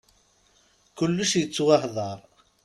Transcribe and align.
Kulec 0.97 1.31
yettwahdar. 1.37 2.19